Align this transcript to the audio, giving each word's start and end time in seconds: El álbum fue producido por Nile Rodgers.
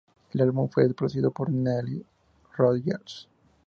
El 0.33 0.41
álbum 0.41 0.67
fue 0.67 0.91
producido 0.95 1.29
por 1.29 1.51
Nile 1.51 2.01
Rodgers. 2.55 3.27